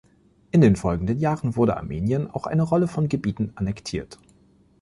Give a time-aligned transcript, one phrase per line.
[0.49, 4.17] In den folgenden Jahren wurde Armenien auch eine Reihe von Gebieten annektiert.